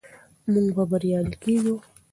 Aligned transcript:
موږ 0.51 0.67
به 0.75 0.83
بریالي 0.91 1.35
کیږو. 1.43 1.75